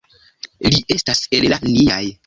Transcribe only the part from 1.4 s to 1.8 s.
el la